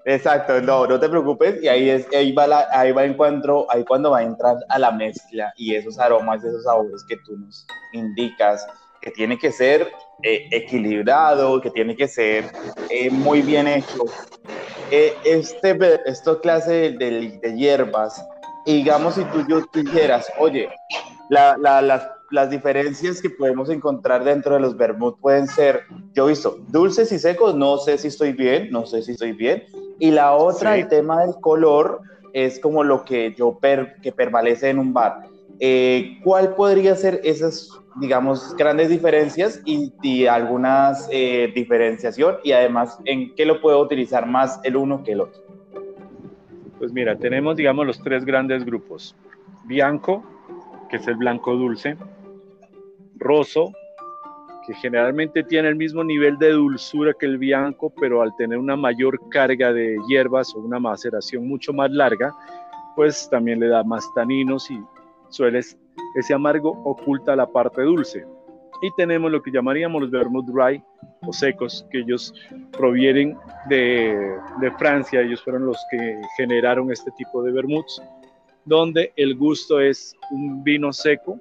exacto, 0.06 0.62
no, 0.62 0.88
no 0.88 1.00
te 1.00 1.08
preocupes. 1.08 1.64
Y 1.64 1.68
ahí, 1.70 1.90
es, 1.90 2.08
ahí, 2.14 2.34
va, 2.34 2.48
la, 2.48 2.68
ahí 2.72 2.92
va 2.92 3.06
encuentro, 3.06 3.66
ahí 3.70 3.86
cuando 3.86 4.12
va 4.12 4.20
a 4.20 4.24
entrar 4.24 4.58
a 4.68 4.80
la 4.80 4.92
mezcla 4.92 5.54
y 5.56 5.76
esos 5.76 6.00
aromas, 6.00 6.44
esos 6.44 6.64
sabores 6.64 7.06
que 7.08 7.16
tú 7.26 7.38
nos 7.38 7.66
indicas, 7.94 8.68
que 9.02 9.12
tiene 9.12 9.38
que 9.38 9.52
ser 9.52 9.90
eh, 10.24 10.48
equilibrado, 10.52 11.62
que 11.62 11.70
tiene 11.70 11.96
que 11.96 12.08
ser 12.08 12.46
eh, 12.90 13.10
muy 13.10 13.42
bien 13.42 13.68
hecho. 13.68 14.04
Eh, 14.90 15.14
este, 15.26 15.78
esta 16.06 16.40
clase 16.40 16.92
de, 16.92 17.40
de, 17.42 17.56
hierbas, 17.58 18.26
digamos 18.66 19.16
si 19.16 19.24
tú 19.26 19.46
yo 19.48 19.62
dijeras, 19.74 20.32
oye, 20.40 20.70
la, 21.30 21.58
la, 21.58 21.82
las, 21.82 22.08
las, 22.32 22.50
diferencias 22.50 23.22
que 23.22 23.30
podemos 23.30 23.70
encontrar 23.70 24.24
dentro 24.24 24.54
de 24.54 24.62
los 24.62 24.78
vermut 24.78 25.20
pueden 25.20 25.48
ser, 25.48 25.82
yo 26.14 26.28
he 26.28 26.30
visto, 26.30 26.58
dulces 26.70 27.12
y 27.12 27.20
secos, 27.20 27.54
no 27.54 27.78
sé 27.80 27.98
si 27.98 28.08
estoy 28.08 28.32
bien, 28.32 28.70
no 28.72 28.86
sé 28.86 29.02
si 29.02 29.12
estoy 29.12 29.34
bien. 29.34 29.66
Y 30.00 30.12
la 30.12 30.34
otra, 30.34 30.78
el 30.78 30.88
tema 30.88 31.22
del 31.26 31.36
color, 31.42 32.02
es 32.32 32.60
como 32.60 32.84
lo 32.84 33.04
que 33.04 33.34
yo 33.36 33.58
per, 33.60 34.00
que 34.02 34.12
permanece 34.12 34.70
en 34.70 34.80
un 34.80 34.94
bar. 34.94 35.28
Eh, 35.60 36.20
¿Cuál 36.24 36.56
podría 36.56 36.96
ser 36.96 37.20
esas, 37.24 37.72
digamos, 37.96 38.56
grandes 38.56 38.90
diferencias 38.90 39.62
y, 39.66 40.26
algunas 40.28 41.08
eh, 41.12 41.52
diferenciación? 41.56 42.38
Y 42.44 42.52
además, 42.52 43.00
¿en 43.06 43.34
qué 43.36 43.46
lo 43.46 43.60
puedo 43.60 43.80
utilizar 43.82 44.28
más 44.28 44.60
el 44.64 44.76
uno 44.76 45.04
que 45.04 45.14
el 45.14 45.22
otro? 45.22 45.42
Pues 46.78 46.92
mira, 46.92 47.16
tenemos, 47.18 47.56
digamos, 47.56 47.88
los 47.88 48.02
tres 48.04 48.24
grandes 48.24 48.64
grupos. 48.64 49.16
Bianco, 49.66 50.24
que 50.90 50.98
es 50.98 51.08
el 51.08 51.16
blanco 51.16 51.56
dulce, 51.56 51.98
roso, 53.16 53.74
que 54.68 54.76
generalmente 54.76 55.44
tiene 55.44 55.70
el 55.70 55.76
mismo 55.76 56.04
nivel 56.04 56.38
de 56.38 56.52
dulzura 56.52 57.14
que 57.14 57.26
el 57.26 57.38
bianco, 57.38 57.92
pero 58.00 58.22
al 58.22 58.36
tener 58.36 58.58
una 58.58 58.76
mayor 58.76 59.20
carga 59.30 59.74
de 59.74 59.98
hierbas 60.08 60.54
o 60.54 60.60
una 60.60 60.78
maceración 60.78 61.48
mucho 61.48 61.74
más 61.74 61.90
larga, 61.90 62.36
pues 62.96 63.28
también 63.30 63.60
le 63.60 63.68
da 63.68 63.84
más 63.84 64.14
taninos 64.14 64.70
y 64.70 64.80
suele 65.30 65.60
ese 65.60 66.34
amargo 66.34 66.72
oculta 66.84 67.36
la 67.36 67.48
parte 67.48 67.82
dulce. 67.82 68.26
Y 68.82 68.92
tenemos 68.96 69.32
lo 69.32 69.42
que 69.42 69.52
llamaríamos 69.52 70.02
los 70.02 70.12
vermouth 70.12 70.46
dry 70.46 70.84
o 71.22 71.34
secos, 71.34 71.86
que 71.92 72.00
ellos 72.00 72.34
provienen 72.72 73.36
de, 73.70 74.38
de 74.62 74.72
Francia, 74.78 75.22
ellos 75.22 75.42
fueron 75.44 75.66
los 75.66 75.78
que 75.90 76.22
generaron 76.38 76.92
este 76.92 77.10
tipo 77.18 77.42
de 77.42 77.52
vermouths 77.52 78.02
donde 78.68 79.14
el 79.16 79.36
gusto 79.36 79.80
es 79.80 80.14
un 80.30 80.62
vino 80.64 80.92
seco, 80.92 81.40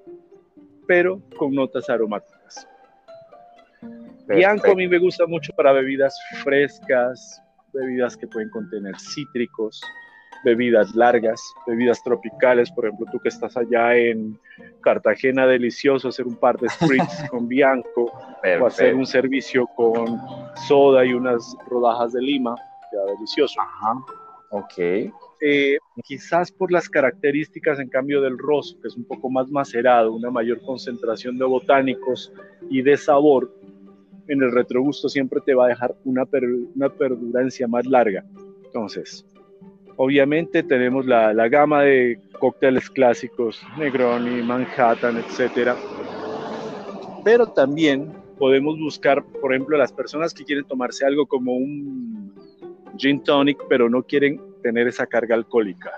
pero 0.87 1.21
con 1.37 1.53
notas 1.53 1.91
aromáticas. 1.91 2.69
Bianco 4.29 4.71
a 4.71 4.75
mí 4.75 4.87
me 4.87 4.99
gusta 4.99 5.27
mucho 5.27 5.53
para 5.55 5.73
bebidas 5.73 6.17
frescas, 6.45 7.43
bebidas 7.73 8.17
que 8.17 8.29
pueden 8.29 8.49
contener 8.51 8.95
cítricos, 8.99 9.81
bebidas 10.47 10.95
largas, 10.95 11.53
bebidas 11.67 12.01
tropicales, 12.05 12.71
por 12.71 12.87
ejemplo, 12.87 13.07
tú 13.11 13.19
que 13.19 13.31
estás 13.31 13.57
allá 13.57 13.97
en 13.97 14.39
Cartagena, 14.81 15.45
delicioso 15.45 16.07
hacer 16.07 16.25
un 16.25 16.37
par 16.37 16.57
de 16.61 16.69
spritz 16.69 17.29
con 17.31 17.49
Bianco 17.49 18.13
o 18.61 18.67
hacer 18.67 18.95
un 18.95 19.07
servicio 19.07 19.67
con 19.75 20.21
soda 20.69 21.05
y 21.05 21.15
unas 21.15 21.57
rodajas 21.69 22.13
de 22.13 22.23
lima, 22.23 22.55
queda 22.93 23.07
delicioso. 23.07 23.61
Ajá, 23.61 24.05
ok. 24.51 24.79
Eh, 25.41 25.79
quizás 26.05 26.53
por 26.53 26.71
las 26.71 26.89
características 26.89 27.81
en 27.81 27.89
cambio 27.89 28.21
del 28.21 28.39
roso, 28.39 28.81
que 28.81 28.87
es 28.87 28.97
un 28.97 29.05
poco 29.05 29.29
más 29.29 29.51
macerado, 29.51 30.13
una 30.13 30.31
mayor 30.31 30.63
concentración 30.63 31.39
de 31.39 31.45
botánicos 31.45 32.33
y 32.71 32.83
de 32.83 32.97
sabor, 32.97 33.53
en 34.29 34.43
el 34.43 34.53
retrogusto 34.53 35.09
siempre 35.09 35.41
te 35.45 35.55
va 35.55 35.67
a 35.67 35.69
dejar 35.71 35.97
una, 36.05 36.23
una 36.77 36.89
perdurancia 36.89 37.67
más 37.67 37.85
larga. 37.85 38.25
Entonces, 38.65 39.27
obviamente 39.97 40.63
tenemos 40.63 41.07
la, 41.07 41.33
la 41.33 41.49
gama 41.49 41.83
de 41.83 42.21
cócteles 42.39 42.91
clásicos, 42.91 43.63
Negroni, 43.79 44.43
Manhattan, 44.43 45.17
etcétera, 45.19 45.77
pero 47.25 47.47
también 47.47 48.13
podemos 48.39 48.79
buscar, 48.79 49.25
por 49.41 49.53
ejemplo, 49.53 49.77
las 49.77 49.93
personas 49.93 50.33
que 50.35 50.45
quieren 50.45 50.65
tomarse 50.65 51.05
algo 51.05 51.27
como 51.27 51.53
un 51.55 52.33
gin 52.97 53.23
tonic, 53.23 53.59
pero 53.69 53.89
no 53.89 54.03
quieren 54.03 54.41
tener 54.63 54.87
esa 54.89 55.07
carga 55.07 55.35
alcohólica. 55.35 55.91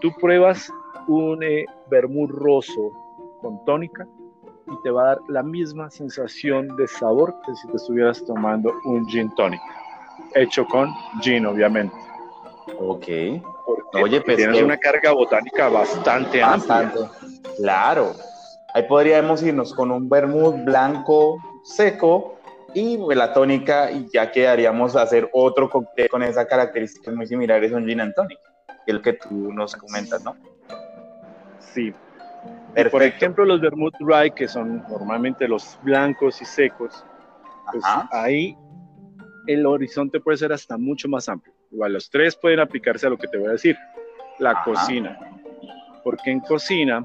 Tú 0.00 0.12
pruebas 0.20 0.70
un 1.06 1.42
eh, 1.42 1.66
roso 2.28 2.92
con 3.40 3.64
tónica 3.64 4.06
y 4.66 4.82
te 4.82 4.90
va 4.90 5.02
a 5.02 5.06
dar 5.06 5.18
la 5.28 5.42
misma 5.42 5.90
sensación 5.90 6.74
de 6.76 6.86
sabor 6.86 7.34
que 7.44 7.54
si 7.54 7.68
te 7.68 7.76
estuvieras 7.76 8.24
tomando 8.24 8.72
un 8.84 9.06
gin 9.06 9.34
tonic, 9.34 9.60
hecho 10.34 10.64
con 10.66 10.88
gin, 11.20 11.46
obviamente. 11.46 11.94
Ok. 12.78 13.08
Oye, 14.02 14.20
pues 14.20 14.36
tienes 14.36 14.62
una 14.62 14.76
carga 14.76 15.12
botánica 15.12 15.68
bastante, 15.68 16.40
bastante 16.40 16.42
amplia. 16.42 17.10
Claro. 17.56 18.14
Ahí 18.74 18.82
podríamos 18.84 19.42
irnos 19.42 19.72
con 19.72 19.90
un 19.90 20.08
vermut 20.08 20.64
blanco 20.64 21.38
seco 21.62 22.34
y 22.74 22.98
la 23.14 23.32
tónica 23.32 23.90
y 23.92 24.08
ya 24.12 24.32
quedaríamos 24.32 24.96
a 24.96 25.02
hacer 25.02 25.30
otro 25.32 25.70
cóctel 25.70 26.08
con 26.08 26.22
esa 26.22 26.46
característica 26.46 27.12
muy 27.12 27.26
similar 27.26 27.62
es 27.62 27.72
un 27.72 27.86
gin 27.86 28.00
and 28.00 28.14
tonic, 28.14 28.38
que 28.66 28.72
es 28.90 28.94
el 28.96 29.00
que 29.00 29.12
tú 29.12 29.52
nos 29.52 29.76
comentas, 29.76 30.24
¿no? 30.24 30.36
Sí. 31.60 31.94
por 32.90 33.02
ejemplo, 33.02 33.44
los 33.44 33.60
vermouth 33.60 33.94
dry, 34.00 34.30
que 34.32 34.48
son 34.48 34.84
normalmente 34.88 35.46
los 35.46 35.78
blancos 35.82 36.42
y 36.42 36.44
secos, 36.44 37.04
pues 37.70 37.84
ahí 38.10 38.56
el 39.46 39.64
horizonte 39.66 40.18
puede 40.20 40.38
ser 40.38 40.52
hasta 40.52 40.76
mucho 40.76 41.08
más 41.08 41.28
amplio. 41.28 41.53
Igual 41.74 41.94
los 41.94 42.08
tres 42.08 42.36
pueden 42.36 42.60
aplicarse 42.60 43.06
a 43.06 43.10
lo 43.10 43.18
que 43.18 43.26
te 43.26 43.36
voy 43.36 43.48
a 43.48 43.52
decir, 43.52 43.76
la 44.38 44.62
cocina. 44.62 45.18
Porque 46.04 46.30
en 46.30 46.38
cocina 46.38 47.04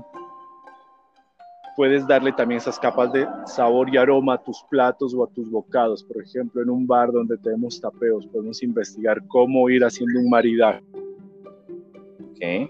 puedes 1.76 2.06
darle 2.06 2.32
también 2.34 2.60
esas 2.60 2.78
capas 2.78 3.12
de 3.12 3.28
sabor 3.46 3.90
y 3.92 3.98
aroma 3.98 4.36
a 4.36 4.44
tus 4.44 4.64
platos 4.70 5.16
o 5.16 5.24
a 5.24 5.28
tus 5.28 5.50
bocados. 5.50 6.04
Por 6.04 6.22
ejemplo, 6.22 6.62
en 6.62 6.70
un 6.70 6.86
bar 6.86 7.12
donde 7.12 7.36
tenemos 7.38 7.82
tapeos, 7.82 8.28
podemos 8.28 8.62
investigar 8.62 9.26
cómo 9.28 9.68
ir 9.72 9.84
haciendo 9.84 10.20
un 10.20 10.30
maridaje. 10.30 10.84
Ok. 12.30 12.70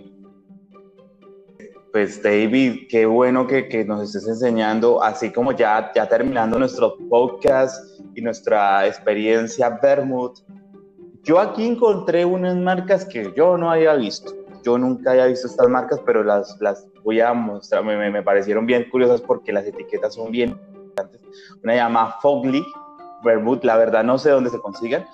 Pues 1.91 2.24
David, 2.24 2.88
qué 2.88 3.06
bueno 3.06 3.46
que, 3.46 3.68
que, 3.68 3.84
nos 3.84 4.03
estés 4.03 4.27
enseñando, 4.27 5.03
así 5.03 5.34
como 5.34 5.51
ya, 5.51 5.91
ya 5.94 6.08
terminando 6.08 6.60
nuestro 6.60 6.96
podcast 7.10 8.00
y 8.15 8.22
nuestra 8.22 8.88
experiencia 8.88 9.70
Vermouth. 9.82 10.39
Yo 11.24 11.40
aquí 11.40 11.66
encontré 11.66 12.26
unas 12.26 12.56
marcas 12.56 13.06
que 13.06 13.34
yo 13.36 13.58
no 13.58 13.70
había 13.70 13.94
visto. 13.96 14.34
Yo 14.64 14.78
nunca 14.78 15.12
había 15.12 15.26
visto 15.26 15.48
estas 15.48 15.68
marcas, 15.68 16.00
pero 16.06 16.24
las, 16.24 16.58
las 16.60 16.88
voy 17.04 17.20
a 17.20 17.34
mostrar, 17.34 17.84
me, 17.84 18.10
me, 18.10 18.24
parecieron 18.24 18.66
bien 18.66 18.90
curiosas 18.90 19.22
porque 19.22 19.54
las 19.54 19.66
etiquetas 19.66 20.16
son 20.16 20.32
bien 20.32 20.60
interesantes. 20.74 21.22
Una 21.64 21.76
llama 21.76 22.16
Fogly 22.22 22.66
Vermouth, 23.24 23.64
la 23.64 23.78
verdad 23.78 24.04
no 24.04 24.18
sé 24.18 24.30
dónde 24.30 24.50
se 24.50 24.60
consigan. 24.60 25.06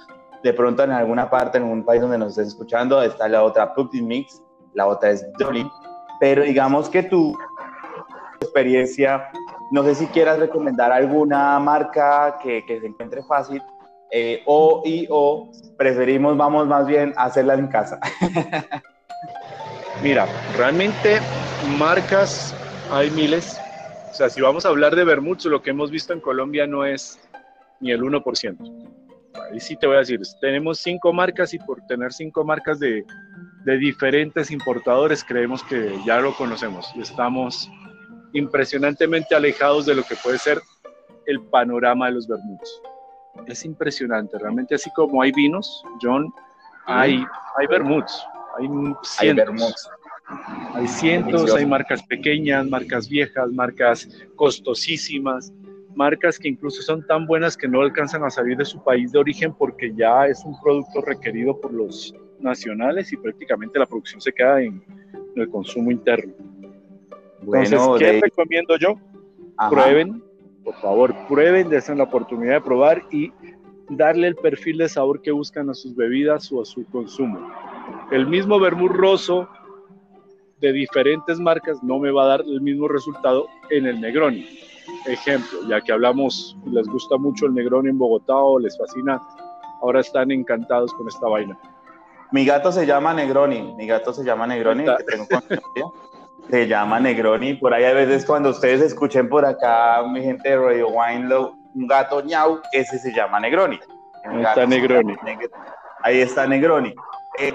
De 0.43 0.53
pronto 0.53 0.83
en 0.83 0.91
alguna 0.91 1.29
parte, 1.29 1.57
en 1.57 1.63
un 1.63 1.83
país 1.83 2.01
donde 2.01 2.17
nos 2.17 2.29
estés 2.29 2.49
escuchando, 2.49 3.01
está 3.01 3.27
la 3.27 3.43
otra 3.43 3.73
Pumpkin 3.73 4.07
Mix, 4.07 4.41
la 4.73 4.87
otra 4.87 5.09
es 5.11 5.25
Dublin. 5.39 5.69
Pero 6.19 6.43
digamos 6.43 6.89
que 6.89 7.03
tu 7.03 7.35
experiencia, 8.39 9.29
no 9.71 9.83
sé 9.83 9.95
si 9.95 10.07
quieras 10.07 10.39
recomendar 10.39 10.91
alguna 10.91 11.59
marca 11.59 12.37
que, 12.41 12.63
que 12.65 12.79
se 12.79 12.87
encuentre 12.87 13.23
fácil 13.23 13.61
eh, 14.11 14.41
o 14.45 14.81
y 14.85 15.07
o 15.09 15.51
preferimos, 15.77 16.37
vamos 16.37 16.67
más 16.67 16.87
bien 16.87 17.13
a 17.17 17.25
hacerla 17.25 17.55
en 17.55 17.67
casa. 17.67 17.99
Mira, 20.03 20.27
realmente 20.57 21.19
marcas 21.77 22.55
hay 22.91 23.09
miles. 23.11 23.59
O 24.11 24.13
sea, 24.13 24.29
si 24.29 24.41
vamos 24.41 24.65
a 24.65 24.69
hablar 24.69 24.95
de 24.95 25.03
Bermuds, 25.03 25.45
lo 25.45 25.61
que 25.61 25.71
hemos 25.71 25.91
visto 25.91 26.13
en 26.13 26.21
Colombia 26.21 26.67
no 26.67 26.85
es 26.85 27.19
ni 27.79 27.91
el 27.91 28.01
1%. 28.01 28.57
ahí 29.51 29.59
sí 29.59 29.75
te 29.75 29.87
voy 29.87 29.97
a 29.97 29.99
decir, 29.99 30.21
tenemos 30.39 30.79
cinco 30.79 31.11
marcas 31.11 31.53
y 31.53 31.59
por 31.59 31.81
tener 31.87 32.13
cinco 32.13 32.45
marcas 32.45 32.79
de, 32.79 33.03
de 33.65 33.77
diferentes 33.77 34.51
importadores 34.51 35.23
creemos 35.23 35.63
que 35.63 35.97
ya 36.05 36.19
lo 36.19 36.33
conocemos 36.35 36.89
y 36.95 37.01
estamos 37.01 37.69
impresionantemente 38.33 39.33
alejados 39.35 39.85
de 39.85 39.95
lo 39.95 40.03
que 40.03 40.15
puede 40.15 40.37
ser 40.37 40.61
el 41.25 41.41
panorama 41.41 42.07
de 42.07 42.13
los 42.13 42.27
vermuts. 42.27 42.81
Es 43.47 43.65
impresionante, 43.65 44.37
realmente 44.39 44.75
así 44.75 44.89
como 44.91 45.21
hay 45.21 45.31
vinos, 45.31 45.83
John, 46.01 46.33
hay, 46.85 47.23
hay 47.57 47.67
vermuts, 47.67 48.25
hay 48.57 48.67
cientos. 49.03 49.89
Hay, 50.73 50.87
cientos, 50.87 51.53
hay 51.53 51.65
marcas 51.67 52.01
pequeñas, 52.03 52.67
marcas 52.67 53.07
viejas, 53.07 53.51
marcas 53.51 54.09
costosísimas, 54.35 55.53
marcas 55.95 56.39
que 56.39 56.49
incluso 56.49 56.81
son 56.81 57.05
tan 57.05 57.25
buenas 57.27 57.55
que 57.55 57.67
no 57.67 57.81
alcanzan 57.81 58.23
a 58.23 58.29
salir 58.29 58.57
de 58.57 58.65
su 58.65 58.83
país 58.83 59.11
de 59.11 59.19
origen 59.19 59.53
porque 59.53 59.93
ya 59.95 60.25
es 60.27 60.43
un 60.43 60.59
producto 60.61 61.01
requerido 61.01 61.59
por 61.59 61.71
los 61.73 62.13
nacionales 62.39 63.11
y 63.13 63.17
prácticamente 63.17 63.79
la 63.79 63.85
producción 63.85 64.19
se 64.19 64.31
queda 64.33 64.61
en, 64.61 64.83
el 65.35 65.49
consumo 65.49 65.91
interno. 65.91 66.33
Entonces, 67.41 67.79
¿qué 67.99 68.21
recomiendo 68.21 68.77
yo? 68.77 68.97
Prueben, 69.69 70.23
por 70.65 70.75
favor, 70.75 71.15
prueben, 71.29 71.69
den 71.69 71.97
la 71.97 72.03
oportunidad 72.03 72.55
de 72.55 72.61
probar 72.61 73.03
y 73.11 73.31
darle 73.89 74.27
el 74.27 74.35
perfil 74.35 74.79
de 74.79 74.89
sabor 74.89 75.21
que 75.21 75.31
buscan 75.31 75.69
a 75.69 75.75
sus 75.75 75.95
bebidas 75.95 76.51
o 76.51 76.61
a 76.61 76.65
su 76.65 76.83
consumo. 76.87 77.39
El 78.11 78.25
mismo 78.25 78.59
vermut 78.59 78.91
roso 78.91 79.47
de 80.59 80.73
diferentes 80.73 81.39
marcas 81.39 81.81
no 81.83 81.99
me 81.99 82.11
va 82.11 82.23
a 82.23 82.27
dar 82.27 82.41
el 82.41 82.61
mismo 82.61 82.87
resultado 82.87 83.47
en 83.69 83.85
el 83.85 84.01
Negroni. 84.01 84.47
Ejemplo, 85.05 85.59
ya 85.69 85.81
que 85.81 85.91
hablamos, 85.91 86.57
les 86.65 86.87
gusta 86.87 87.17
mucho 87.17 87.45
el 87.45 87.53
Negroni 87.53 87.89
en 87.89 87.99
Bogotá 87.99 88.35
o 88.35 88.57
les 88.57 88.75
fascina, 88.75 89.21
ahora 89.81 89.99
están 89.99 90.31
encantados 90.31 90.91
con 90.95 91.07
esta 91.07 91.27
vaina. 91.27 91.57
Mi 92.31 92.43
gato 92.43 92.71
se 92.71 92.87
llama 92.87 93.13
Negroni, 93.13 93.75
mi 93.77 93.85
gato 93.85 94.11
se 94.11 94.23
llama 94.23 94.47
Negroni, 94.47 94.85
se 96.49 96.67
llama 96.67 96.99
Negroni. 96.99 97.55
Por 97.55 97.73
ahí 97.73 97.83
a 97.83 97.93
veces 97.93 98.25
cuando 98.25 98.49
ustedes 98.49 98.81
escuchen 98.81 99.29
por 99.29 99.45
acá, 99.45 100.03
mi 100.07 100.21
gente 100.21 100.49
de 100.49 100.57
Radio 100.57 100.89
Wine, 100.89 101.35
un 101.73 101.87
gato 101.87 102.21
ñau, 102.21 102.61
ese 102.71 102.99
se 102.99 103.13
llama 103.13 103.39
Negroni. 103.39 103.79
Ahí 104.25 104.41
está 104.43 104.65
Negroni. 104.65 105.15
Ahí 106.03 106.21
está 106.21 106.47
Negroni. 106.47 106.93
Eh, 107.37 107.53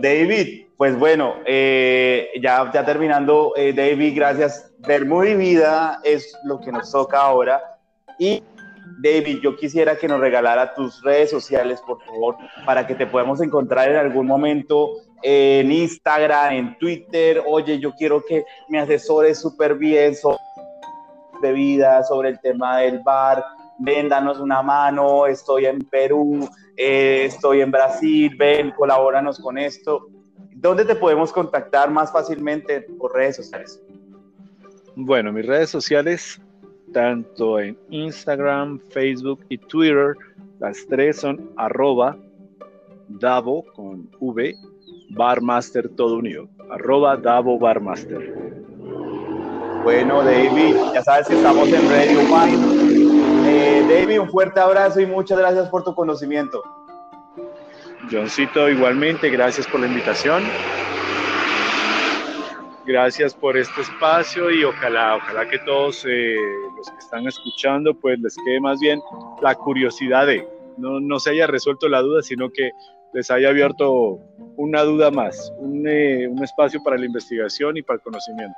David, 0.00 0.66
pues 0.76 0.98
bueno, 0.98 1.34
eh, 1.46 2.30
ya, 2.42 2.70
ya 2.72 2.84
terminando, 2.84 3.52
eh, 3.56 3.72
David, 3.72 4.14
gracias. 4.16 4.72
Ver 4.78 5.06
muy 5.06 5.34
vida 5.34 6.00
es 6.02 6.36
lo 6.44 6.58
que 6.58 6.72
nos 6.72 6.90
toca 6.90 7.20
ahora. 7.20 7.62
Y 8.18 8.42
David, 8.98 9.40
yo 9.42 9.56
quisiera 9.56 9.96
que 9.96 10.08
nos 10.08 10.20
regalara 10.20 10.74
tus 10.74 11.02
redes 11.02 11.30
sociales, 11.30 11.80
por 11.86 12.02
favor, 12.04 12.36
para 12.64 12.86
que 12.86 12.94
te 12.94 13.06
podamos 13.06 13.40
encontrar 13.40 13.88
en 13.88 13.96
algún 13.96 14.26
momento 14.26 14.90
en 15.22 15.70
Instagram, 15.70 16.52
en 16.52 16.78
Twitter. 16.78 17.42
Oye, 17.46 17.78
yo 17.78 17.92
quiero 17.92 18.24
que 18.24 18.44
me 18.68 18.80
asesores 18.80 19.38
súper 19.38 19.74
bien 19.74 20.14
sobre 20.14 20.38
vida, 21.52 22.02
sobre 22.04 22.28
el 22.28 22.40
tema 22.40 22.78
del 22.78 23.00
bar, 23.00 23.42
véndanos 23.78 24.38
una 24.38 24.62
mano, 24.62 25.26
estoy 25.26 25.66
en 25.66 25.80
Perú, 25.80 26.48
eh, 26.76 27.24
estoy 27.24 27.62
en 27.62 27.70
Brasil, 27.70 28.34
ven, 28.36 28.72
colabóranos 28.72 29.40
con 29.40 29.56
esto. 29.56 30.06
¿Dónde 30.54 30.84
te 30.84 30.94
podemos 30.94 31.32
contactar 31.32 31.90
más 31.90 32.12
fácilmente 32.12 32.82
por 32.98 33.14
redes 33.14 33.36
sociales? 33.36 33.82
Bueno, 34.94 35.32
mis 35.32 35.46
redes 35.46 35.70
sociales, 35.70 36.40
tanto 36.92 37.60
en 37.60 37.76
Instagram, 37.90 38.78
Facebook 38.90 39.40
y 39.48 39.58
Twitter, 39.58 40.14
las 40.58 40.86
tres 40.88 41.20
son 41.20 41.50
arroba 41.56 42.16
Davo 43.08 43.64
con 43.74 44.08
V, 44.20 44.54
Barmaster 45.10 45.88
todo 45.88 46.18
unido, 46.18 46.48
arroba 46.70 47.16
Davo 47.16 47.58
Barmaster. 47.58 48.34
Bueno, 49.82 50.22
David, 50.22 50.76
ya 50.94 51.02
sabes 51.02 51.28
que 51.28 51.34
estamos 51.34 51.68
en 51.68 51.88
Radio 51.88 52.20
Wine 52.20 53.00
eh, 53.46 53.84
David, 53.88 54.20
un 54.20 54.30
fuerte 54.30 54.60
abrazo 54.60 55.00
y 55.00 55.06
muchas 55.06 55.38
gracias 55.38 55.68
por 55.68 55.82
tu 55.82 55.94
conocimiento. 55.94 56.62
Johncito, 58.10 58.68
igualmente, 58.68 59.30
gracias 59.30 59.66
por 59.66 59.80
la 59.80 59.86
invitación. 59.86 60.42
Gracias 62.86 63.34
por 63.34 63.56
este 63.56 63.82
espacio 63.82 64.50
y 64.50 64.64
ojalá, 64.64 65.16
ojalá 65.16 65.48
que 65.48 65.58
todos 65.60 66.04
eh, 66.06 66.34
los 66.76 66.90
que 66.90 66.98
están 66.98 67.26
escuchando, 67.26 67.94
pues 67.94 68.18
les 68.20 68.34
quede 68.44 68.60
más 68.60 68.80
bien 68.80 69.00
la 69.42 69.54
curiosidad 69.54 70.26
de, 70.26 70.48
no, 70.78 70.98
no 70.98 71.20
se 71.20 71.30
haya 71.30 71.46
resuelto 71.46 71.88
la 71.88 72.00
duda, 72.00 72.22
sino 72.22 72.50
que 72.50 72.72
les 73.12 73.30
haya 73.30 73.50
abierto 73.50 74.18
una 74.56 74.82
duda 74.82 75.10
más, 75.10 75.52
un, 75.58 75.86
eh, 75.86 76.26
un 76.28 76.42
espacio 76.42 76.82
para 76.82 76.96
la 76.96 77.06
investigación 77.06 77.76
y 77.76 77.82
para 77.82 77.96
el 77.96 78.02
conocimiento. 78.02 78.56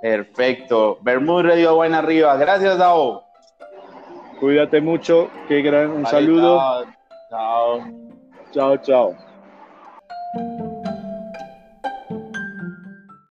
Perfecto. 0.00 0.98
Bermud 1.00 1.42
Radio 1.42 1.76
Buena 1.76 1.98
Arriba. 1.98 2.36
Gracias, 2.36 2.76
Dao. 2.78 3.24
Cuídate 4.40 4.80
mucho, 4.80 5.30
qué 5.46 5.62
gran 5.62 5.90
un 5.90 6.06
saludo. 6.06 6.84
Chao. 7.30 7.84
Chao, 8.52 8.76
chao. 8.78 9.31